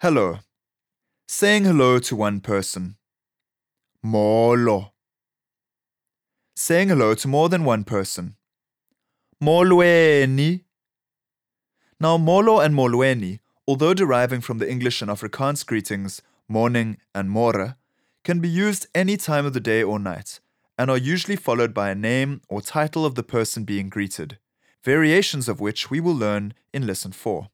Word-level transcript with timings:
Hello. 0.00 0.38
Saying 1.26 1.64
hello 1.64 1.98
to 1.98 2.14
one 2.14 2.38
person. 2.38 2.94
Molo. 4.00 4.92
Saying 6.54 6.90
hello 6.90 7.14
to 7.14 7.26
more 7.26 7.48
than 7.48 7.64
one 7.64 7.82
person. 7.82 8.36
Molweni. 9.42 10.62
Now, 11.98 12.16
molo 12.16 12.60
and 12.60 12.76
molweni, 12.76 13.40
although 13.66 13.92
deriving 13.92 14.40
from 14.40 14.58
the 14.58 14.70
English 14.70 15.02
and 15.02 15.10
Afrikaans 15.10 15.66
greetings 15.66 16.22
morning 16.46 16.98
and 17.12 17.28
mora, 17.28 17.76
can 18.22 18.38
be 18.38 18.48
used 18.48 18.86
any 18.94 19.16
time 19.16 19.46
of 19.46 19.52
the 19.52 19.58
day 19.58 19.82
or 19.82 19.98
night 19.98 20.38
and 20.78 20.92
are 20.92 20.96
usually 20.96 21.34
followed 21.34 21.74
by 21.74 21.90
a 21.90 21.96
name 21.96 22.40
or 22.48 22.62
title 22.62 23.04
of 23.04 23.16
the 23.16 23.24
person 23.24 23.64
being 23.64 23.88
greeted, 23.88 24.38
variations 24.84 25.48
of 25.48 25.58
which 25.58 25.90
we 25.90 25.98
will 25.98 26.14
learn 26.14 26.54
in 26.72 26.86
Lesson 26.86 27.10
4. 27.10 27.48